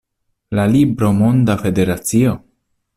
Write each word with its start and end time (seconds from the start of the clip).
La 0.59 0.65
libro 0.75 1.11
Monda 1.19 1.59
Federacio? 1.67 2.37